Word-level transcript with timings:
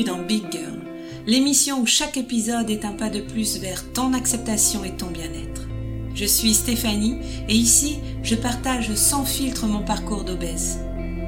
dans 0.00 0.22
Big 0.22 0.44
Girl, 0.50 0.80
l'émission 1.26 1.80
où 1.80 1.86
chaque 1.86 2.16
épisode 2.16 2.70
est 2.70 2.86
un 2.86 2.92
pas 2.92 3.10
de 3.10 3.20
plus 3.20 3.58
vers 3.58 3.92
ton 3.92 4.14
acceptation 4.14 4.84
et 4.84 4.92
ton 4.92 5.08
bien-être. 5.08 5.68
Je 6.14 6.24
suis 6.24 6.54
Stéphanie 6.54 7.18
et 7.48 7.54
ici, 7.54 7.98
je 8.22 8.34
partage 8.34 8.94
sans 8.94 9.24
filtre 9.26 9.66
mon 9.66 9.82
parcours 9.82 10.24
d'obèse. 10.24 10.78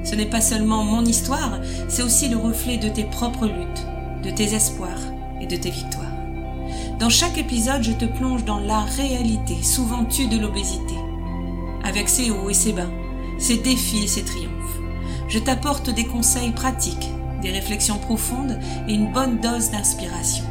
Ce 0.02 0.14
n'est 0.14 0.30
pas 0.30 0.41
seulement 0.41 0.82
mon 0.82 1.05
histoire, 1.05 1.61
c'est 1.88 2.02
aussi 2.02 2.29
le 2.29 2.38
reflet 2.38 2.79
de 2.79 2.88
tes 2.88 3.05
propres 3.05 3.46
luttes, 3.46 3.87
de 4.24 4.30
tes 4.30 4.55
espoirs 4.55 5.12
et 5.42 5.46
de 5.46 5.56
tes 5.56 5.70
victoires. 5.70 6.05
Dans 6.98 7.10
chaque 7.10 7.37
épisode, 7.37 7.83
je 7.83 7.92
te 7.92 8.06
plonge 8.06 8.46
dans 8.46 8.60
la 8.60 8.80
réalité, 8.80 9.62
souvent 9.62 10.06
tue 10.06 10.27
de 10.27 10.38
l'obésité, 10.38 10.95
avec 11.84 12.09
ses 12.09 12.30
hauts 12.30 12.48
et 12.48 12.55
ses 12.55 12.73
bas, 12.73 12.91
ses 13.38 13.59
défis 13.59 14.05
et 14.05 14.09
ses 14.09 14.24
triomphes. 14.24 14.80
Je 15.28 15.38
t'apporte 15.38 15.91
des 15.91 16.06
conseils 16.06 16.52
pratiques, 16.52 17.10
des 17.45 17.51
réflexions 17.51 17.98
profondes 17.98 18.59
et 18.89 18.95
une 18.95 19.12
bonne 19.12 19.39
dose 19.39 19.71
d'inspiration. 19.71 20.45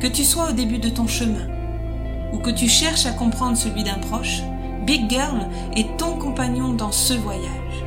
Que 0.00 0.06
tu 0.06 0.24
sois 0.24 0.50
au 0.50 0.52
début 0.52 0.78
de 0.78 0.88
ton 0.88 1.06
chemin 1.06 1.46
ou 2.32 2.38
que 2.38 2.50
tu 2.50 2.68
cherches 2.68 3.06
à 3.06 3.12
comprendre 3.12 3.56
celui 3.56 3.84
d'un 3.84 3.98
proche, 3.98 4.42
Big 4.86 5.08
Girl 5.10 5.48
est 5.76 5.96
ton 5.98 6.16
compagnon 6.18 6.72
dans 6.72 6.92
ce 6.92 7.12
voyage. 7.12 7.84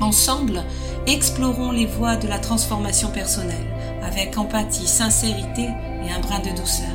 Ensemble, 0.00 0.62
explorons 1.06 1.72
les 1.72 1.86
voies 1.86 2.16
de 2.16 2.28
la 2.28 2.38
transformation 2.38 3.08
personnelle 3.10 3.56
avec 4.02 4.36
empathie, 4.36 4.86
sincérité 4.86 5.68
et 6.04 6.10
un 6.10 6.20
brin 6.20 6.40
de 6.40 6.56
douceur. 6.58 6.88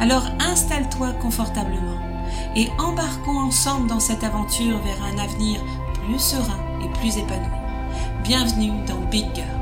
Alors 0.00 0.26
installe-toi 0.40 1.12
confortablement 1.20 2.00
et 2.54 2.68
embarquons 2.78 3.38
ensemble 3.38 3.88
dans 3.88 4.00
cette 4.00 4.24
aventure 4.24 4.78
vers 4.78 5.02
un 5.04 5.18
avenir 5.18 5.60
plus 5.94 6.18
serein 6.18 6.60
et 6.82 6.98
plus 6.98 7.18
épanoui. 7.18 7.46
Bienvenue 8.24 8.72
dans 8.86 9.00
Big 9.10 9.26
Girl. 9.34 9.55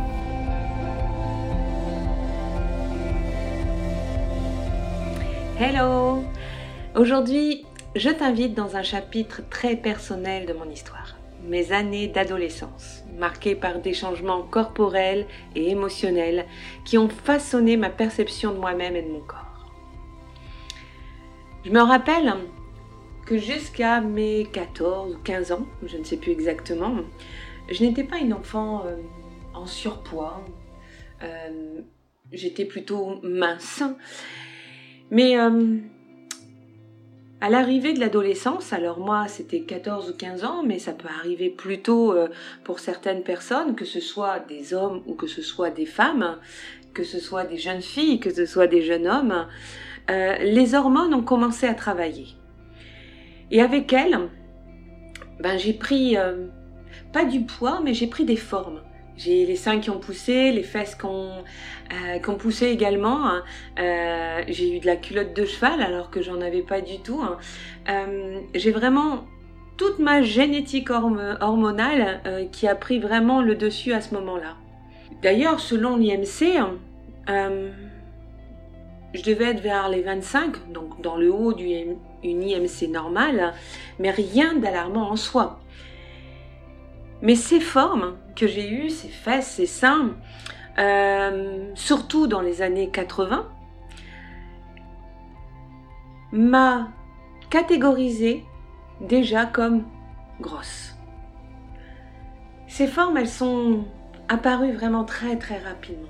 Hello 5.67 6.23
Aujourd'hui, 6.95 7.65
je 7.97 8.11
t'invite 8.11 8.53
dans 8.53 8.77
un 8.77 8.83
chapitre 8.83 9.41
très 9.48 9.77
personnel 9.77 10.45
de 10.45 10.53
mon 10.53 10.69
histoire. 10.69 11.17
Mes 11.43 11.73
années 11.73 12.06
d'adolescence, 12.06 13.03
marquées 13.17 13.55
par 13.55 13.81
des 13.81 13.95
changements 13.95 14.43
corporels 14.43 15.27
et 15.55 15.71
émotionnels 15.71 16.45
qui 16.84 16.98
ont 16.98 17.09
façonné 17.09 17.79
ma 17.79 17.89
perception 17.89 18.53
de 18.53 18.59
moi-même 18.59 18.95
et 18.95 19.01
de 19.01 19.09
mon 19.09 19.21
corps. 19.21 19.73
Je 21.65 21.71
me 21.71 21.81
rappelle 21.81 22.34
que 23.25 23.39
jusqu'à 23.39 24.03
mes 24.03 24.45
14 24.53 25.15
ou 25.15 25.19
15 25.19 25.53
ans, 25.53 25.67
je 25.83 25.97
ne 25.97 26.05
sais 26.05 26.19
plus 26.19 26.33
exactement, 26.33 26.95
je 27.71 27.83
n'étais 27.83 28.05
pas 28.05 28.19
une 28.19 28.34
enfant 28.34 28.84
euh, 28.84 28.97
en 29.55 29.65
surpoids. 29.65 30.45
Euh, 31.23 31.81
j'étais 32.33 32.67
plutôt 32.67 33.19
mince 33.23 33.83
mais 35.15 35.39
euh, 35.39 35.77
à 37.41 37.48
l'arrivée 37.48 37.93
de 37.93 38.01
l'adolescence, 38.01 38.73
alors 38.73 38.98
moi 38.98 39.29
c'était 39.29 39.61
14 39.61 40.11
ou 40.11 40.17
15 40.17 40.45
ans, 40.45 40.62
mais 40.65 40.81
ça 40.81 40.93
peut 40.93 41.09
arriver 41.09 41.51
plus 41.51 41.81
tôt 41.81 42.12
euh, 42.12 42.27
pour 42.65 42.81
certaines 42.81 43.23
personnes, 43.23 43.77
que 43.77 43.84
ce 43.84 44.01
soit 44.01 44.41
des 44.41 44.75
hommes 44.75 45.03
ou 45.06 45.15
que 45.15 45.29
ce 45.29 45.41
soit 45.41 45.71
des 45.71 45.87
femmes, 45.87 46.39
que 46.95 47.05
ce 47.05 47.21
soit 47.21 47.45
des 47.45 47.59
jeunes 47.59 47.81
filles, 47.81 48.19
que 48.19 48.34
ce 48.34 48.45
soit 48.45 48.67
des 48.67 48.83
jeunes 48.83 49.06
hommes, 49.06 49.47
euh, 50.11 50.37
les 50.39 50.75
hormones 50.75 51.15
ont 51.15 51.23
commencé 51.23 51.69
à 51.69 51.75
travailler. 51.75 52.27
Et 53.53 53.62
avec 53.62 53.93
elles, 53.93 54.19
ben, 55.39 55.56
j'ai 55.59 55.75
pris, 55.75 56.17
pas 57.12 57.25
du 57.25 57.43
poids, 57.43 57.81
mais 57.84 57.94
j'ai 57.94 58.09
pris 58.09 58.25
des 58.25 58.37
formes. 58.37 58.81
J'ai 59.16 59.47
les 59.47 59.56
seins 59.56 59.78
qui 59.78 59.91
ont 59.91 59.98
poussé, 59.98 60.50
les 60.50 60.62
fesses 60.62 60.94
qui 60.94 61.06
ont, 61.06 61.44
euh, 61.92 62.36
poussé 62.38 62.66
également. 62.66 63.26
Hein. 63.26 63.44
Euh, 63.78 64.42
j'ai 64.48 64.76
eu 64.76 64.80
de 64.80 64.86
la 64.86 64.97
culotte 64.97 65.34
de 65.34 65.44
cheval 65.44 65.80
alors 65.80 66.10
que 66.10 66.20
j'en 66.20 66.41
avais 66.41 66.62
pas 66.62 66.80
du 66.80 66.98
tout. 66.98 67.20
Hein. 67.22 67.38
Euh, 67.88 68.41
j'ai 68.54 68.72
vraiment 68.72 69.25
toute 69.76 69.98
ma 69.98 70.22
génétique 70.22 70.91
hormonale 70.91 72.48
qui 72.52 72.69
a 72.69 72.76
pris 72.76 73.00
vraiment 73.00 73.42
le 73.42 73.56
dessus 73.56 73.92
à 73.92 74.00
ce 74.00 74.14
moment-là. 74.14 74.56
D'ailleurs, 75.20 75.58
selon 75.58 75.96
l'IMC, 75.96 76.60
je 77.26 79.22
devais 79.22 79.46
être 79.46 79.60
vers 79.60 79.88
les 79.88 80.02
25, 80.02 80.72
donc 80.72 81.00
dans 81.00 81.16
le 81.16 81.32
haut 81.32 81.52
d'une 81.52 81.96
IMC 82.22 82.88
normale, 82.88 83.52
mais 83.98 84.10
rien 84.10 84.54
d'alarmant 84.54 85.10
en 85.10 85.16
soi. 85.16 85.58
Mais 87.22 87.36
ces 87.36 87.60
formes 87.60 88.16
que 88.36 88.47
j'ai 88.47 88.69
eues, 88.69 88.91
ces 88.91 89.08
fesses, 89.08 89.48
ces 89.48 89.66
seins, 89.66 90.14
euh, 90.78 91.70
surtout 91.75 92.26
dans 92.26 92.41
les 92.41 92.62
années 92.62 92.91
80, 92.91 93.48
m'a 96.32 96.88
catégorisée 97.50 98.44
déjà 99.00 99.47
comme 99.47 99.84
grosse. 100.41 100.94
Ces 102.66 102.88
formes, 102.88 103.16
elles 103.16 103.28
sont 103.28 103.84
apparues 104.28 104.72
vraiment 104.72 105.04
très 105.04 105.36
très 105.36 105.58
rapidement. 105.58 106.08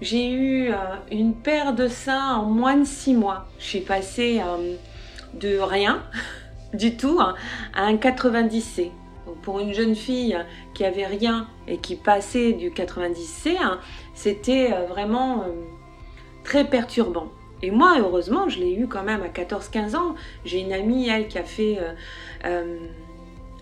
J'ai 0.00 0.32
eu 0.32 0.72
euh, 0.72 0.76
une 1.12 1.34
paire 1.34 1.74
de 1.74 1.86
seins 1.86 2.34
en 2.34 2.46
moins 2.46 2.76
de 2.76 2.84
six 2.84 3.14
mois. 3.14 3.46
Je 3.60 3.64
suis 3.64 3.80
passée 3.80 4.42
euh, 4.44 4.74
de 5.34 5.58
rien 5.58 6.02
du 6.74 6.96
tout 6.96 7.18
hein, 7.20 7.34
à 7.74 7.84
un 7.84 7.94
90C. 7.94 8.90
Donc 9.26 9.36
pour 9.42 9.60
une 9.60 9.72
jeune 9.72 9.94
fille 9.94 10.36
qui 10.74 10.84
avait 10.84 11.06
rien 11.06 11.46
et 11.68 11.78
qui 11.78 11.96
passait 11.96 12.52
du 12.52 12.70
90C, 12.70 13.56
hein, 13.60 13.78
c'était 14.14 14.72
euh, 14.72 14.86
vraiment 14.86 15.42
euh, 15.42 15.52
très 16.44 16.64
perturbant. 16.64 17.28
Et 17.62 17.70
moi, 17.70 17.94
heureusement, 18.00 18.48
je 18.48 18.58
l'ai 18.58 18.74
eu 18.74 18.88
quand 18.88 19.04
même 19.04 19.22
à 19.22 19.28
14-15 19.28 19.94
ans. 19.96 20.16
J'ai 20.44 20.60
une 20.60 20.72
amie, 20.72 21.08
elle, 21.08 21.28
qui 21.28 21.38
a 21.38 21.44
fait 21.44 21.78
euh, 22.44 22.76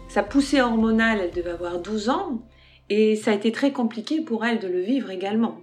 sa 0.08 0.22
poussée 0.22 0.62
hormonale, 0.62 1.18
elle 1.22 1.32
devait 1.32 1.50
avoir 1.50 1.78
12 1.80 2.08
ans, 2.08 2.40
et 2.88 3.14
ça 3.14 3.32
a 3.32 3.34
été 3.34 3.52
très 3.52 3.72
compliqué 3.72 4.22
pour 4.22 4.46
elle 4.46 4.58
de 4.58 4.68
le 4.68 4.80
vivre 4.80 5.10
également. 5.10 5.58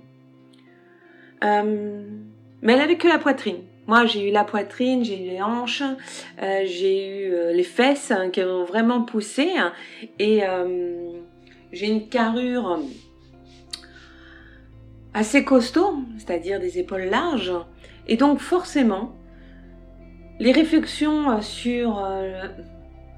mais 1.42 2.74
elle 2.74 2.82
avait 2.82 2.98
que 2.98 3.08
la 3.08 3.18
poitrine. 3.18 3.64
Moi, 3.88 4.06
j'ai 4.06 4.28
eu 4.28 4.32
la 4.34 4.44
poitrine, 4.44 5.06
j'ai 5.06 5.26
eu 5.26 5.30
les 5.30 5.42
hanches, 5.42 5.82
euh, 6.42 6.64
j'ai 6.66 7.08
eu 7.08 7.34
euh, 7.34 7.54
les 7.54 7.64
fesses 7.64 8.12
hein, 8.12 8.30
qui 8.30 8.42
ont 8.44 8.66
vraiment 8.66 9.02
poussé 9.02 9.50
hein, 9.58 9.72
et 10.20 10.44
euh, 10.44 11.14
j'ai 11.72 11.88
une 11.88 12.10
carrure 12.10 12.82
assez 15.14 15.46
costaud, 15.46 16.00
c'est-à-dire 16.18 16.60
des 16.60 16.80
épaules 16.80 17.06
larges. 17.06 17.54
Et 18.08 18.18
donc 18.18 18.40
forcément, 18.40 19.16
les 20.40 20.52
réflexions 20.52 21.42
sur 21.42 22.06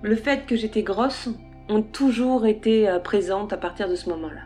le 0.02 0.16
fait 0.16 0.46
que 0.46 0.56
j'étais 0.56 0.84
grosse 0.84 1.30
ont 1.68 1.82
toujours 1.82 2.46
été 2.46 2.98
présentes 3.04 3.54
à 3.54 3.58
partir 3.58 3.90
de 3.90 3.96
ce 3.96 4.10
moment-là. 4.10 4.44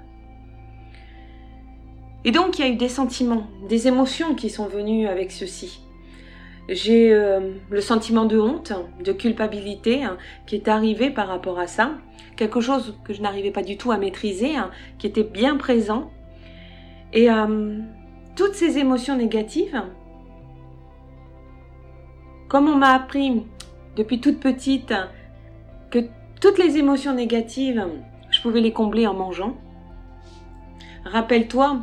Et 2.25 2.31
donc 2.31 2.57
il 2.57 2.65
y 2.65 2.67
a 2.67 2.71
eu 2.71 2.75
des 2.75 2.89
sentiments, 2.89 3.47
des 3.69 3.87
émotions 3.87 4.35
qui 4.35 4.49
sont 4.49 4.67
venues 4.67 5.07
avec 5.07 5.31
ceci. 5.31 5.83
J'ai 6.69 7.13
euh, 7.13 7.51
le 7.69 7.81
sentiment 7.81 8.25
de 8.25 8.39
honte, 8.39 8.71
de 9.03 9.11
culpabilité 9.11 10.03
hein, 10.03 10.17
qui 10.45 10.55
est 10.55 10.69
arrivé 10.69 11.09
par 11.09 11.27
rapport 11.27 11.59
à 11.59 11.67
ça, 11.67 11.91
quelque 12.37 12.61
chose 12.61 12.97
que 13.03 13.13
je 13.13 13.21
n'arrivais 13.21 13.51
pas 13.51 13.63
du 13.63 13.77
tout 13.77 13.91
à 13.91 13.97
maîtriser, 13.97 14.55
hein, 14.55 14.71
qui 14.97 15.07
était 15.07 15.23
bien 15.23 15.57
présent. 15.57 16.09
Et 17.11 17.29
euh, 17.29 17.79
toutes 18.35 18.55
ces 18.55 18.77
émotions 18.77 19.17
négatives, 19.17 19.81
comme 22.47 22.69
on 22.69 22.75
m'a 22.75 22.93
appris 22.93 23.43
depuis 23.97 24.21
toute 24.21 24.39
petite 24.39 24.93
que 25.91 25.99
toutes 26.39 26.57
les 26.57 26.77
émotions 26.77 27.13
négatives, 27.13 27.85
je 28.31 28.41
pouvais 28.41 28.61
les 28.61 28.71
combler 28.71 29.05
en 29.05 29.13
mangeant. 29.13 29.57
Rappelle-toi, 31.05 31.81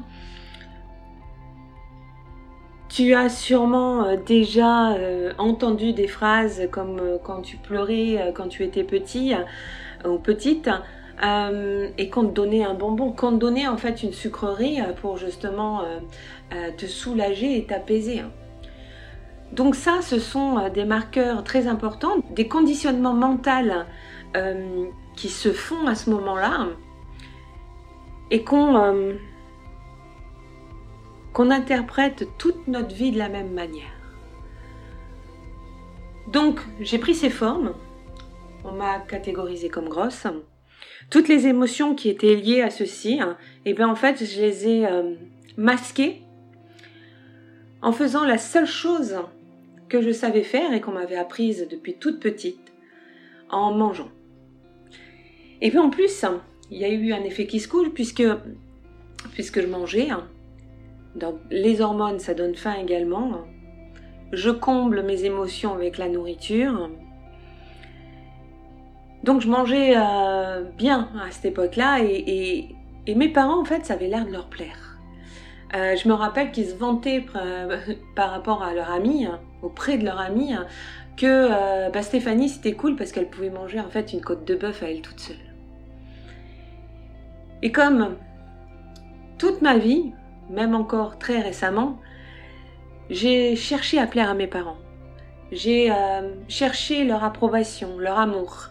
tu 3.00 3.14
as 3.14 3.31
sûrement 3.31 4.05
euh, 4.05 4.17
déjà 4.17 4.93
euh, 4.93 5.32
entendu 5.38 5.94
des 5.94 6.06
phrases 6.06 6.69
comme 6.70 6.99
euh, 7.00 7.17
quand 7.23 7.41
tu 7.41 7.56
pleurais 7.56 8.31
quand 8.35 8.49
tu 8.49 8.62
étais 8.62 8.85
petit 8.85 9.32
ou 10.05 10.19
petite 10.19 10.69
et 11.99 12.11
qu'on 12.11 12.26
te 12.26 12.32
donnait 12.32 12.64
un 12.64 12.75
bonbon, 12.75 13.12
qu'on 13.12 13.32
te 13.32 13.37
donnait 13.37 13.67
en 13.67 13.76
fait 13.76 14.02
une 14.02 14.12
sucrerie 14.12 14.79
pour 15.02 15.19
justement 15.19 15.82
te 16.79 16.87
soulager 16.87 17.58
et 17.58 17.64
t'apaiser. 17.64 18.23
Donc 19.52 19.75
ça, 19.75 20.00
ce 20.00 20.19
sont 20.19 20.70
des 20.70 20.87
marqueurs 20.87 21.44
très 21.44 21.67
importants, 21.67 22.17
des 22.31 22.49
conditionnements 22.49 23.12
mentaux 23.12 23.85
qui 25.14 25.29
se 25.29 25.52
font 25.52 25.87
à 25.87 25.94
ce 25.94 26.08
moment-là 26.08 26.69
et 28.31 28.43
qu'on 28.43 29.14
qu'on 31.32 31.50
interprète 31.50 32.26
toute 32.38 32.66
notre 32.66 32.94
vie 32.94 33.12
de 33.12 33.18
la 33.18 33.28
même 33.28 33.52
manière. 33.52 33.92
Donc 36.32 36.60
j'ai 36.80 36.98
pris 36.98 37.14
ces 37.14 37.30
formes, 37.30 37.74
on 38.64 38.72
m'a 38.72 39.00
catégorisé 39.00 39.68
comme 39.68 39.88
grosse, 39.88 40.26
toutes 41.08 41.28
les 41.28 41.46
émotions 41.46 41.94
qui 41.94 42.08
étaient 42.08 42.36
liées 42.36 42.62
à 42.62 42.70
ceci, 42.70 43.14
et 43.14 43.20
hein, 43.20 43.36
eh 43.64 43.74
bien 43.74 43.88
en 43.88 43.96
fait, 43.96 44.24
je 44.24 44.40
les 44.40 44.68
ai 44.68 44.86
euh, 44.86 45.14
masquées 45.56 46.22
en 47.82 47.92
faisant 47.92 48.24
la 48.24 48.38
seule 48.38 48.66
chose 48.66 49.16
que 49.88 50.00
je 50.00 50.12
savais 50.12 50.42
faire 50.42 50.72
et 50.72 50.80
qu'on 50.80 50.92
m'avait 50.92 51.16
apprise 51.16 51.66
depuis 51.68 51.94
toute 51.94 52.20
petite, 52.20 52.72
en 53.48 53.72
mangeant. 53.72 54.10
Et 55.60 55.70
puis 55.70 55.78
en 55.78 55.90
plus, 55.90 56.24
il 56.70 56.78
y 56.78 56.84
a 56.84 56.88
eu 56.88 57.12
un 57.12 57.24
effet 57.24 57.46
qui 57.46 57.58
se 57.58 57.68
coule 57.68 57.92
puisque, 57.92 58.22
puisque 59.32 59.60
je 59.60 59.66
mangeais. 59.66 60.10
Hein, 60.10 60.28
les 61.50 61.80
hormones, 61.80 62.18
ça 62.18 62.34
donne 62.34 62.54
faim 62.54 62.74
également. 62.80 63.42
Je 64.32 64.50
comble 64.50 65.02
mes 65.02 65.24
émotions 65.24 65.74
avec 65.74 65.98
la 65.98 66.08
nourriture. 66.08 66.90
Donc 69.24 69.40
je 69.40 69.48
mangeais 69.48 69.94
euh, 69.96 70.62
bien 70.78 71.10
à 71.20 71.30
cette 71.30 71.46
époque-là 71.46 71.98
et, 72.02 72.74
mes 73.16 73.28
parents, 73.28 73.60
en 73.60 73.64
fait, 73.64 73.84
ça 73.84 73.94
avait 73.94 74.06
l'air 74.06 74.24
de 74.24 74.30
leur 74.30 74.46
plaire. 74.46 74.98
Euh, 75.74 75.96
je 75.96 76.08
me 76.08 76.14
rappelle 76.14 76.52
qu'ils 76.52 76.68
se 76.68 76.76
vantaient 76.76 77.24
par 78.16 78.30
rapport 78.30 78.62
à 78.62 78.72
leur 78.72 78.90
amie, 78.90 79.26
auprès 79.62 79.98
de 79.98 80.04
leur 80.04 80.20
amie, 80.20 80.54
que 81.16 81.26
euh, 81.26 81.90
bah, 81.90 82.02
Stéphanie 82.02 82.48
c'était 82.48 82.72
cool 82.72 82.94
parce 82.94 83.10
qu'elle 83.10 83.28
pouvait 83.28 83.50
manger 83.50 83.80
en 83.80 83.88
fait 83.88 84.12
une 84.12 84.20
côte 84.20 84.46
de 84.46 84.54
bœuf 84.54 84.82
à 84.82 84.90
elle 84.90 85.02
toute 85.02 85.18
seule. 85.18 85.36
Et 87.62 87.72
comme 87.72 88.16
toute 89.38 89.60
ma 89.60 89.76
vie, 89.76 90.12
même 90.50 90.75
encore 90.75 91.19
très 91.19 91.41
récemment, 91.41 91.99
j'ai 93.08 93.56
cherché 93.56 93.99
à 93.99 94.06
plaire 94.06 94.29
à 94.29 94.35
mes 94.35 94.47
parents. 94.47 94.79
J'ai 95.52 95.93
cherché 96.49 97.05
leur 97.05 97.25
approbation, 97.25 97.99
leur 97.99 98.19
amour. 98.19 98.70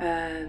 Euh, 0.00 0.46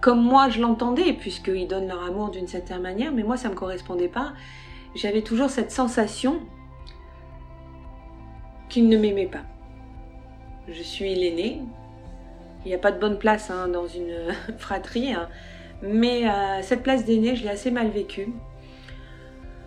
comme 0.00 0.22
moi 0.22 0.48
je 0.48 0.60
l'entendais, 0.60 1.12
puisqu'ils 1.12 1.68
donnent 1.68 1.88
leur 1.88 2.02
amour 2.02 2.30
d'une 2.30 2.46
certaine 2.46 2.82
manière, 2.82 3.12
mais 3.12 3.22
moi 3.22 3.36
ça 3.36 3.48
ne 3.48 3.54
me 3.54 3.58
correspondait 3.58 4.08
pas. 4.08 4.32
J'avais 4.94 5.22
toujours 5.22 5.50
cette 5.50 5.70
sensation 5.70 6.40
qu'ils 8.68 8.88
ne 8.88 8.96
m'aimaient 8.96 9.26
pas. 9.26 9.44
Je 10.68 10.82
suis 10.82 11.14
l'aîné. 11.14 11.62
Il 12.64 12.68
n'y 12.68 12.74
a 12.74 12.78
pas 12.78 12.92
de 12.92 12.98
bonne 12.98 13.18
place 13.18 13.50
hein, 13.50 13.68
dans 13.68 13.86
une 13.86 14.34
fratrie, 14.58 15.12
hein. 15.12 15.28
mais 15.82 16.28
euh, 16.28 16.60
cette 16.62 16.82
place 16.82 17.04
d'aîné, 17.04 17.36
je 17.36 17.44
l'ai 17.44 17.50
assez 17.50 17.70
mal 17.70 17.88
vécue. 17.88 18.28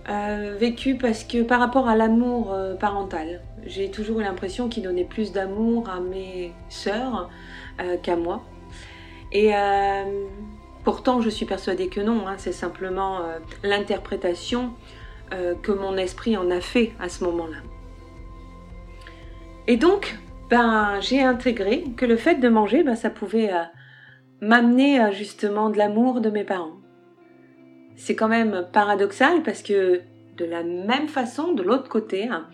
Euh, 0.10 0.58
vécue 0.60 0.98
parce 0.98 1.24
que 1.24 1.44
par 1.44 1.62
rapport 1.62 1.88
à 1.88 1.96
l'amour 1.96 2.54
parental, 2.80 3.42
j'ai 3.66 3.90
toujours 3.90 4.20
eu 4.20 4.24
l'impression 4.24 4.68
qu'ils 4.68 4.84
donnaient 4.84 5.06
plus 5.06 5.32
d'amour 5.32 5.90
à 5.90 6.02
mes 6.02 6.52
sœurs 6.68 7.30
qu'à 8.02 8.18
moi. 8.18 8.44
Et 9.34 9.56
euh, 9.56 10.28
pourtant, 10.84 11.20
je 11.20 11.30
suis 11.30 11.46
persuadée 11.46 11.90
que 11.90 12.00
non, 12.00 12.28
hein, 12.28 12.36
c'est 12.38 12.54
simplement 12.54 13.18
euh, 13.18 13.40
l'interprétation 13.64 14.74
euh, 15.34 15.56
que 15.56 15.72
mon 15.72 15.98
esprit 15.98 16.38
en 16.38 16.52
a 16.52 16.62
fait 16.62 16.94
à 17.00 17.10
ce 17.10 17.24
moment-là. 17.24 17.58
Et 19.68 19.78
donc, 19.78 20.20
ben, 20.50 21.00
j'ai 21.02 21.22
intégré 21.22 21.84
que 21.98 22.06
le 22.06 22.16
fait 22.16 22.36
de 22.36 22.48
manger, 22.48 22.84
ben, 22.84 22.96
ça 22.96 23.10
pouvait 23.10 23.50
m'amener 24.40 25.12
justement 25.14 25.70
de 25.70 25.78
l'amour 25.78 26.22
de 26.22 26.30
mes 26.30 26.44
parents. 26.44 26.83
C'est 27.96 28.16
quand 28.16 28.28
même 28.28 28.68
paradoxal 28.72 29.44
parce 29.44 29.62
que 29.62 30.02
de 30.38 30.46
la 30.46 30.64
même 30.64 31.08
façon, 31.08 31.54
de 31.54 31.64
l'autre 31.64 31.90
côté, 31.90 32.28
hein, 32.28 32.48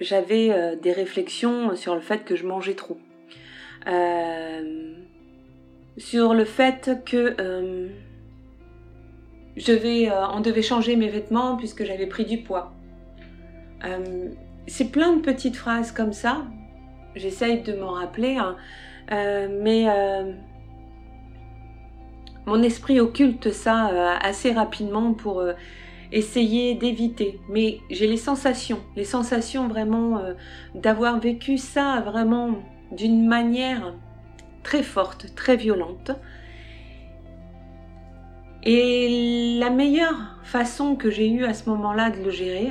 j'avais 0.00 0.76
des 0.82 0.92
réflexions 0.92 1.76
sur 1.76 1.94
le 1.94 2.00
fait 2.00 2.24
que 2.24 2.34
je 2.36 2.46
mangeais 2.46 2.74
trop. 2.74 2.98
Euh, 3.86 4.94
sur 5.98 6.34
le 6.34 6.44
fait 6.44 7.02
que 7.04 7.34
euh, 7.40 7.88
je 9.56 9.72
vais, 9.72 10.10
euh, 10.10 10.28
on 10.28 10.40
devait 10.40 10.62
changer 10.62 10.96
mes 10.96 11.08
vêtements 11.08 11.56
puisque 11.56 11.84
j'avais 11.84 12.06
pris 12.06 12.24
du 12.24 12.38
poids. 12.38 12.72
Euh, 13.84 14.28
c'est 14.66 14.90
plein 14.90 15.14
de 15.16 15.20
petites 15.20 15.56
phrases 15.56 15.92
comme 15.92 16.12
ça. 16.12 16.44
J'essaye 17.14 17.62
de 17.62 17.72
m'en 17.74 17.92
rappeler, 17.92 18.36
hein. 18.36 18.56
mais 19.08 19.86
mon 22.46 22.62
esprit 22.62 23.00
occulte 23.00 23.50
ça 23.50 24.18
assez 24.20 24.52
rapidement 24.52 25.12
pour 25.12 25.42
essayer 26.12 26.74
d'éviter. 26.74 27.40
Mais 27.48 27.80
j'ai 27.90 28.06
les 28.06 28.16
sensations, 28.16 28.80
les 28.94 29.04
sensations 29.04 29.68
vraiment 29.68 30.20
d'avoir 30.74 31.18
vécu 31.18 31.58
ça 31.58 32.00
vraiment 32.00 32.62
d'une 32.92 33.26
manière 33.26 33.94
très 34.62 34.82
forte, 34.82 35.34
très 35.34 35.56
violente. 35.56 36.10
Et 38.64 39.58
la 39.60 39.70
meilleure 39.70 40.40
façon 40.42 40.96
que 40.96 41.08
j'ai 41.08 41.30
eue 41.30 41.44
à 41.44 41.54
ce 41.54 41.70
moment-là 41.70 42.10
de 42.10 42.20
le 42.20 42.30
gérer, 42.30 42.70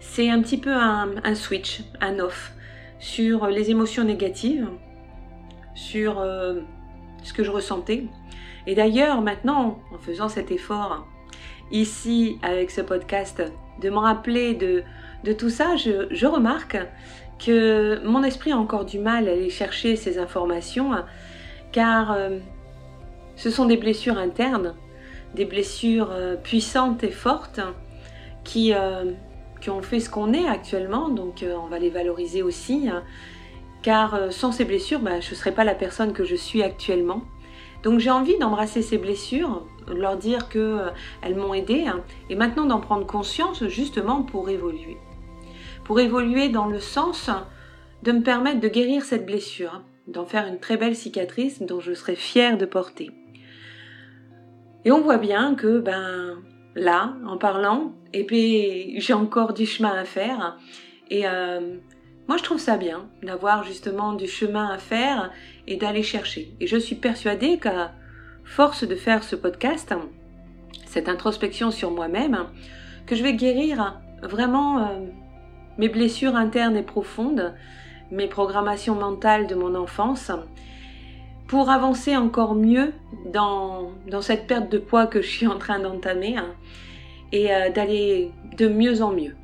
c'est 0.00 0.28
un 0.28 0.42
petit 0.42 0.58
peu 0.58 0.72
un, 0.74 1.34
switch, 1.36 1.82
un 2.00 2.18
off 2.18 2.52
sur 2.98 3.46
les 3.46 3.70
émotions 3.70 4.02
négatives, 4.02 4.68
sur 5.76 6.18
euh, 6.18 6.62
ce 7.22 7.32
que 7.32 7.44
je 7.44 7.50
ressentais. 7.50 8.04
Et 8.66 8.74
d'ailleurs, 8.74 9.22
maintenant, 9.22 9.80
en 9.92 9.98
faisant 9.98 10.28
cet 10.28 10.50
effort 10.50 11.06
ici 11.70 12.38
avec 12.42 12.70
ce 12.70 12.80
podcast, 12.80 13.42
de 13.80 13.90
me 13.90 13.96
rappeler 13.96 14.54
de, 14.54 14.82
de 15.24 15.32
tout 15.32 15.50
ça, 15.50 15.76
je, 15.76 16.08
je 16.10 16.26
remarque 16.26 16.78
que 17.38 18.00
mon 18.04 18.22
esprit 18.22 18.52
a 18.52 18.58
encore 18.58 18.84
du 18.84 18.98
mal 18.98 19.28
à 19.28 19.32
aller 19.32 19.50
chercher 19.50 19.96
ces 19.96 20.18
informations, 20.18 20.92
car 21.72 22.12
euh, 22.12 22.38
ce 23.36 23.50
sont 23.50 23.64
des 23.64 23.76
blessures 23.76 24.18
internes, 24.18 24.74
des 25.34 25.46
blessures 25.46 26.10
euh, 26.12 26.36
puissantes 26.36 27.02
et 27.02 27.10
fortes 27.10 27.60
qui, 28.44 28.74
euh, 28.74 29.12
qui 29.60 29.70
ont 29.70 29.82
fait 29.82 30.00
ce 30.00 30.10
qu'on 30.10 30.32
est 30.32 30.46
actuellement, 30.46 31.08
donc 31.08 31.44
on 31.44 31.68
va 31.68 31.78
les 31.78 31.90
valoriser 31.90 32.42
aussi, 32.42 32.88
hein. 32.88 33.02
Car 33.82 34.32
sans 34.32 34.52
ces 34.52 34.64
blessures, 34.64 35.00
bah, 35.00 35.20
je 35.20 35.30
ne 35.30 35.34
serais 35.34 35.52
pas 35.52 35.64
la 35.64 35.74
personne 35.74 36.12
que 36.12 36.24
je 36.24 36.36
suis 36.36 36.62
actuellement. 36.62 37.22
Donc 37.82 37.98
j'ai 37.98 38.10
envie 38.10 38.38
d'embrasser 38.38 38.82
ces 38.82 38.98
blessures, 38.98 39.66
leur 39.88 40.16
dire 40.16 40.48
qu'elles 40.48 41.36
m'ont 41.36 41.54
aidé, 41.54 41.86
hein, 41.86 42.02
et 42.28 42.34
maintenant 42.34 42.66
d'en 42.66 42.80
prendre 42.80 43.06
conscience 43.06 43.66
justement 43.66 44.22
pour 44.22 44.50
évoluer 44.50 44.98
pour 45.90 45.98
évoluer 45.98 46.48
dans 46.50 46.66
le 46.66 46.78
sens 46.78 47.30
de 48.04 48.12
me 48.12 48.22
permettre 48.22 48.60
de 48.60 48.68
guérir 48.68 49.02
cette 49.02 49.26
blessure, 49.26 49.82
d'en 50.06 50.24
faire 50.24 50.46
une 50.46 50.60
très 50.60 50.76
belle 50.76 50.94
cicatrice 50.94 51.62
dont 51.62 51.80
je 51.80 51.94
serai 51.94 52.14
fière 52.14 52.56
de 52.56 52.64
porter. 52.64 53.10
Et 54.84 54.92
on 54.92 55.00
voit 55.00 55.18
bien 55.18 55.56
que, 55.56 55.80
ben, 55.80 56.38
là, 56.76 57.14
en 57.26 57.36
parlant, 57.38 57.92
et 58.14 58.94
j'ai 59.00 59.12
encore 59.14 59.52
du 59.52 59.66
chemin 59.66 59.90
à 59.90 60.04
faire. 60.04 60.58
Et 61.10 61.26
euh, 61.26 61.78
moi, 62.30 62.36
je 62.36 62.44
trouve 62.44 62.60
ça 62.60 62.76
bien 62.76 63.08
d'avoir 63.24 63.64
justement 63.64 64.12
du 64.12 64.28
chemin 64.28 64.68
à 64.68 64.78
faire 64.78 65.32
et 65.66 65.74
d'aller 65.74 66.04
chercher. 66.04 66.54
Et 66.60 66.68
je 66.68 66.76
suis 66.76 66.94
persuadée 66.94 67.58
qu'à 67.58 67.90
force 68.44 68.84
de 68.84 68.94
faire 68.94 69.24
ce 69.24 69.34
podcast, 69.34 69.92
cette 70.86 71.08
introspection 71.08 71.72
sur 71.72 71.90
moi-même, 71.90 72.46
que 73.06 73.16
je 73.16 73.24
vais 73.24 73.34
guérir 73.34 74.00
vraiment 74.22 74.78
euh, 74.78 74.84
mes 75.76 75.88
blessures 75.88 76.36
internes 76.36 76.76
et 76.76 76.84
profondes, 76.84 77.52
mes 78.12 78.28
programmations 78.28 78.94
mentales 78.94 79.48
de 79.48 79.56
mon 79.56 79.74
enfance, 79.74 80.30
pour 81.48 81.68
avancer 81.68 82.16
encore 82.16 82.54
mieux 82.54 82.92
dans, 83.26 83.90
cette 84.20 84.46
perte 84.46 84.70
de 84.70 84.78
poids 84.78 85.08
que 85.08 85.20
je 85.20 85.28
suis 85.28 85.48
en 85.48 85.58
train 85.58 85.80
d'entamer 85.80 86.36
hein, 86.36 86.54
et 87.32 87.52
euh, 87.52 87.70
d'aller 87.70 88.30
de 88.56 88.68
mieux 88.68 89.02
en 89.02 89.10
mieux, 89.10 89.34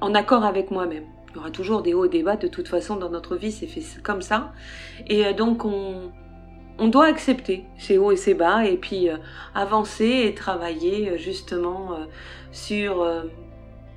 en 0.00 0.14
accord 0.14 0.44
avec 0.44 0.70
moi-même. 0.70 1.15
Il 1.36 1.40
y 1.40 1.40
aura 1.42 1.50
toujours 1.50 1.82
des 1.82 1.92
hauts 1.92 2.06
et 2.06 2.08
des 2.08 2.22
bas, 2.22 2.36
de 2.36 2.48
toute 2.48 2.66
façon 2.66 2.96
dans 2.96 3.10
notre 3.10 3.36
vie 3.36 3.52
c'est 3.52 3.66
fait 3.66 3.82
comme 4.02 4.22
ça. 4.22 4.54
Et 5.06 5.26
euh, 5.26 5.34
donc 5.34 5.66
on, 5.66 6.10
doit 6.88 7.04
accepter 7.04 7.66
ces 7.76 7.98
hauts 7.98 8.10
et 8.10 8.16
ces 8.16 8.32
bas 8.32 8.64
et 8.64 8.78
puis 8.78 9.10
euh, 9.10 9.18
avancer 9.54 10.24
et 10.24 10.34
travailler 10.34 11.18
justement 11.18 11.90
sur 12.52 13.06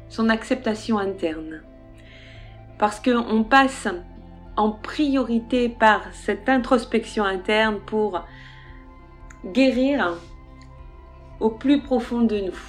son 0.09 0.27
acceptation 0.27 0.97
interne. 0.97 1.63
Parce 2.77 2.99
qu'on 2.99 3.45
passe 3.45 3.87
en 4.57 4.71
priorité 4.71 5.69
par 5.69 6.01
cette 6.11 6.49
introspection 6.49 7.23
interne 7.23 7.79
pour 7.85 8.21
guérir 9.45 10.17
au 11.39 11.49
plus 11.49 11.81
profond 11.81 12.21
de 12.21 12.37
nous 12.39 12.59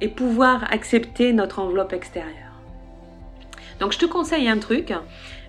et 0.00 0.08
pouvoir 0.08 0.64
accepter 0.72 1.32
notre 1.32 1.60
enveloppe 1.60 1.92
extérieure. 1.92 2.51
Donc 3.82 3.90
je 3.90 3.98
te 3.98 4.06
conseille 4.06 4.48
un 4.48 4.58
truc, 4.58 4.94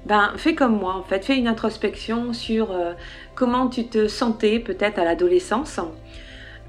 ben 0.07 0.33
fais 0.37 0.55
comme 0.55 0.75
moi 0.75 0.95
en 0.95 1.03
fait, 1.03 1.23
fais 1.23 1.37
une 1.37 1.47
introspection 1.47 2.33
sur 2.33 2.71
euh, 2.71 2.93
comment 3.35 3.67
tu 3.67 3.85
te 3.85 4.07
sentais 4.07 4.57
peut-être 4.57 4.97
à 4.97 5.03
l'adolescence, 5.05 5.79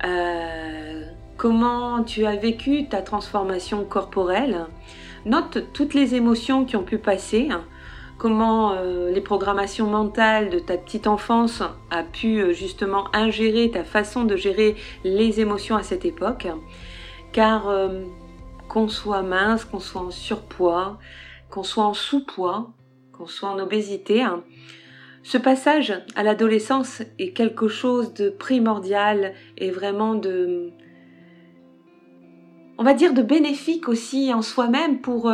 euh, 0.04 1.04
comment 1.38 2.02
tu 2.02 2.26
as 2.26 2.36
vécu 2.36 2.86
ta 2.86 3.00
transformation 3.00 3.82
corporelle. 3.86 4.66
Note 5.24 5.72
toutes 5.72 5.94
les 5.94 6.14
émotions 6.14 6.66
qui 6.66 6.76
ont 6.76 6.82
pu 6.82 6.98
passer. 6.98 7.48
comment 8.18 8.72
euh, 8.72 9.10
les 9.10 9.22
programmations 9.22 9.86
mentales 9.86 10.50
de 10.50 10.58
ta 10.58 10.76
petite 10.76 11.06
enfance 11.06 11.62
a 11.90 12.02
pu 12.02 12.52
justement 12.52 13.06
ingérer 13.14 13.70
ta 13.70 13.84
façon 13.84 14.24
de 14.24 14.36
gérer 14.36 14.76
les 15.02 15.40
émotions 15.40 15.76
à 15.76 15.82
cette 15.82 16.04
époque. 16.04 16.46
Car 17.32 17.72
qu'on 18.68 18.88
soit 18.88 19.22
mince, 19.22 19.64
qu'on 19.64 19.80
soit 19.80 20.02
en 20.02 20.10
surpoids, 20.10 20.98
qu'on 21.54 21.62
soit 21.62 21.84
en 21.84 21.94
sous-poids, 21.94 22.72
qu'on 23.12 23.28
soit 23.28 23.48
en 23.48 23.60
obésité, 23.60 24.22
hein, 24.22 24.42
ce 25.22 25.38
passage 25.38 26.02
à 26.16 26.24
l'adolescence 26.24 27.00
est 27.20 27.30
quelque 27.30 27.68
chose 27.68 28.12
de 28.12 28.28
primordial 28.28 29.34
et 29.56 29.70
vraiment 29.70 30.16
de, 30.16 30.70
on 32.76 32.82
va 32.82 32.92
dire 32.92 33.14
de 33.14 33.22
bénéfique 33.22 33.88
aussi 33.88 34.34
en 34.34 34.42
soi-même 34.42 35.00
pour, 35.00 35.32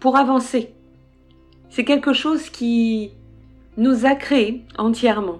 pour 0.00 0.16
avancer. 0.16 0.74
C'est 1.70 1.84
quelque 1.84 2.12
chose 2.12 2.50
qui 2.50 3.12
nous 3.76 4.04
a 4.04 4.16
créés 4.16 4.64
entièrement. 4.78 5.38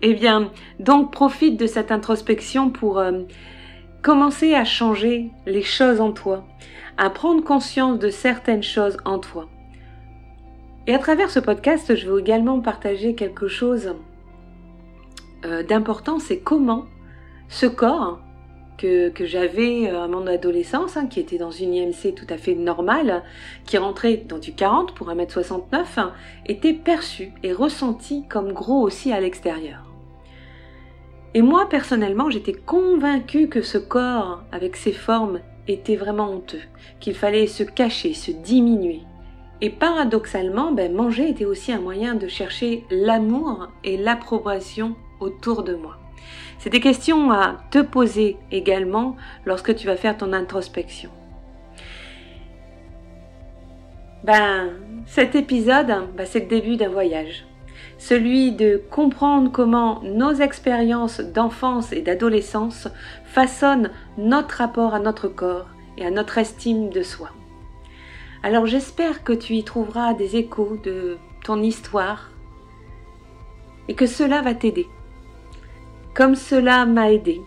Eh 0.00 0.14
bien, 0.14 0.50
donc 0.80 1.12
profite 1.12 1.60
de 1.60 1.66
cette 1.66 1.92
introspection 1.92 2.70
pour 2.70 2.98
euh, 2.98 3.24
commencer 4.00 4.54
à 4.54 4.64
changer 4.64 5.30
les 5.44 5.62
choses 5.62 6.00
en 6.00 6.12
toi, 6.12 6.46
prendre 7.10 7.42
conscience 7.42 7.98
de 7.98 8.10
certaines 8.10 8.62
choses 8.62 8.96
en 9.04 9.18
toi. 9.18 9.48
Et 10.86 10.94
à 10.94 10.98
travers 10.98 11.30
ce 11.30 11.38
podcast, 11.38 11.94
je 11.94 12.10
vais 12.10 12.20
également 12.20 12.60
partager 12.60 13.14
quelque 13.14 13.48
chose 13.48 13.94
euh, 15.44 15.62
d'important, 15.62 16.18
c'est 16.18 16.38
comment 16.38 16.84
ce 17.48 17.66
corps 17.66 18.20
que, 18.78 19.12
j'avais 19.20 19.88
euh, 19.88 20.02
à 20.02 20.08
mon 20.08 20.26
adolescence, 20.26 20.96
hein, 20.96 21.06
qui 21.06 21.20
était 21.20 21.38
dans 21.38 21.50
une 21.50 21.72
IMC 21.72 22.14
tout 22.16 22.26
à 22.28 22.36
fait 22.36 22.54
normale, 22.54 23.22
qui 23.64 23.78
rentrait 23.78 24.16
dans 24.16 24.38
du 24.38 24.54
40 24.54 24.94
pour 24.94 25.08
1m69, 25.08 26.10
était 26.46 26.72
perçu 26.72 27.32
et 27.42 27.52
ressenti 27.52 28.24
comme 28.28 28.52
gros 28.52 28.80
aussi 28.80 29.12
à 29.12 29.20
l'extérieur. 29.20 29.84
Et 31.34 31.42
moi, 31.42 31.68
personnellement, 31.68 32.28
j'étais 32.28 32.52
convaincue 32.52 33.48
que 33.48 33.62
ce 33.62 33.78
corps, 33.78 34.42
avec 34.50 34.76
ses 34.76 34.92
formes, 34.92 35.40
était 35.68 35.96
vraiment 35.96 36.30
honteux, 36.30 36.62
qu'il 37.00 37.14
fallait 37.14 37.46
se 37.46 37.62
cacher, 37.62 38.14
se 38.14 38.30
diminuer. 38.30 39.00
Et 39.60 39.70
paradoxalement, 39.70 40.72
ben, 40.72 40.92
manger 40.92 41.28
était 41.28 41.44
aussi 41.44 41.72
un 41.72 41.80
moyen 41.80 42.14
de 42.14 42.26
chercher 42.26 42.84
l'amour 42.90 43.68
et 43.84 43.96
l'approbation 43.96 44.96
autour 45.20 45.62
de 45.62 45.74
moi. 45.74 45.98
C'est 46.58 46.70
des 46.70 46.80
questions 46.80 47.30
à 47.30 47.58
te 47.70 47.78
poser 47.78 48.36
également 48.50 49.16
lorsque 49.44 49.74
tu 49.74 49.86
vas 49.86 49.96
faire 49.96 50.16
ton 50.16 50.32
introspection. 50.32 51.10
Ben, 54.24 54.70
cet 55.06 55.34
épisode, 55.34 55.92
ben, 56.16 56.26
c'est 56.26 56.40
le 56.40 56.46
début 56.46 56.76
d'un 56.76 56.88
voyage. 56.88 57.44
Celui 58.02 58.50
de 58.50 58.82
comprendre 58.90 59.52
comment 59.52 60.00
nos 60.02 60.32
expériences 60.32 61.20
d'enfance 61.20 61.92
et 61.92 62.02
d'adolescence 62.02 62.88
façonnent 63.24 63.90
notre 64.18 64.56
rapport 64.56 64.92
à 64.92 64.98
notre 64.98 65.28
corps 65.28 65.68
et 65.96 66.04
à 66.04 66.10
notre 66.10 66.38
estime 66.38 66.90
de 66.90 67.04
soi. 67.04 67.30
Alors 68.42 68.66
j'espère 68.66 69.22
que 69.22 69.32
tu 69.32 69.54
y 69.54 69.62
trouveras 69.62 70.14
des 70.14 70.34
échos 70.34 70.78
de 70.82 71.16
ton 71.44 71.62
histoire 71.62 72.32
et 73.86 73.94
que 73.94 74.06
cela 74.06 74.42
va 74.42 74.54
t'aider 74.54 74.88
comme 76.12 76.34
cela 76.34 76.86
m'a 76.86 77.12
aidé. 77.12 77.40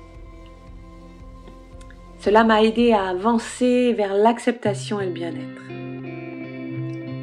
Cela 2.19 2.45
m'a 2.45 2.63
aidé 2.63 2.93
à 2.93 3.09
avancer 3.09 3.91
vers 3.91 4.13
l'acceptation 4.13 5.01
et 5.01 5.07
le 5.07 5.11
bien-être. 5.11 5.61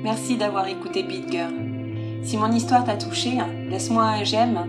Merci 0.03 0.37
d'avoir 0.37 0.69
écouté 0.69 1.03
Beat. 1.03 1.72
Si 2.23 2.37
mon 2.37 2.53
histoire 2.53 2.85
t'a 2.85 2.97
touché, 2.97 3.39
laisse-moi 3.69 4.05
un 4.05 4.25
j'aime 4.25 4.67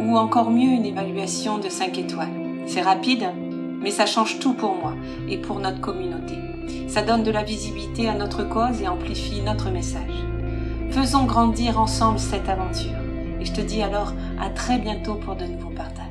ou 0.00 0.16
encore 0.16 0.50
mieux 0.50 0.70
une 0.70 0.86
évaluation 0.86 1.58
de 1.58 1.68
5 1.68 1.98
étoiles. 1.98 2.32
C'est 2.66 2.80
rapide, 2.80 3.26
mais 3.80 3.90
ça 3.90 4.06
change 4.06 4.38
tout 4.38 4.54
pour 4.54 4.74
moi 4.74 4.94
et 5.28 5.38
pour 5.38 5.60
notre 5.60 5.80
communauté. 5.80 6.34
Ça 6.88 7.02
donne 7.02 7.22
de 7.22 7.30
la 7.30 7.42
visibilité 7.42 8.08
à 8.08 8.14
notre 8.14 8.42
cause 8.44 8.80
et 8.80 8.88
amplifie 8.88 9.42
notre 9.42 9.70
message. 9.70 10.10
Faisons 10.90 11.24
grandir 11.24 11.78
ensemble 11.78 12.18
cette 12.18 12.48
aventure. 12.48 12.98
Et 13.40 13.44
je 13.44 13.52
te 13.52 13.60
dis 13.60 13.82
alors 13.82 14.14
à 14.40 14.48
très 14.48 14.78
bientôt 14.78 15.16
pour 15.16 15.36
de 15.36 15.44
nouveaux 15.44 15.70
partages. 15.70 16.03